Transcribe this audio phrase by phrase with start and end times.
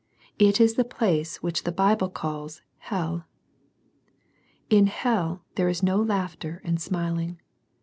[0.39, 3.25] It i; the place which the Bible calls hell.
[4.67, 7.39] In hel there is no laughter and smiling.